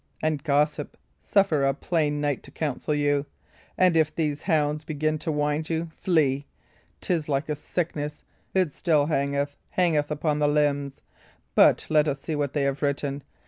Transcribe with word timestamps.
And, 0.19 0.43
gossip, 0.43 0.97
suffer 1.19 1.63
a 1.63 1.75
plain 1.75 2.19
knight 2.19 2.41
to 2.41 2.49
counsel 2.49 2.95
you; 2.95 3.27
and 3.77 3.95
if 3.95 4.15
these 4.15 4.41
hounds 4.41 4.83
begin 4.83 5.19
to 5.19 5.31
wind 5.31 5.69
you, 5.69 5.89
flee! 5.95 6.47
'Tis 7.01 7.29
like 7.29 7.47
a 7.49 7.53
sickness 7.55 8.23
it 8.55 8.73
still 8.73 9.05
hangeth, 9.05 9.59
hangeth 9.73 10.09
upon 10.09 10.39
the 10.39 10.47
limbs. 10.47 11.01
But 11.53 11.85
let 11.87 12.07
us 12.07 12.19
see 12.19 12.35
what 12.35 12.53
they 12.53 12.63
have 12.63 12.81
written. 12.81 13.21